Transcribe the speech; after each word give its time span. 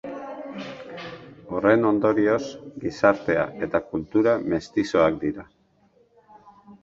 Horren 1.57 1.83
ondorioz, 1.89 2.39
gizartea 2.85 3.43
eta 3.67 3.81
kultura 3.91 4.33
mestizoak 4.55 5.19
dira. 5.27 5.45